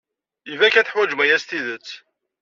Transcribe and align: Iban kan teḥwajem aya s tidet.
Iban 0.51 0.71
kan 0.71 0.83
teḥwajem 0.85 1.23
aya 1.23 1.37
s 1.41 1.43
tidet. 1.45 1.89